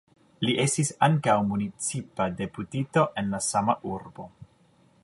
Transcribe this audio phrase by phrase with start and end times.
[0.47, 4.29] Li estis ankaŭ municipa deputito en la sama urbo.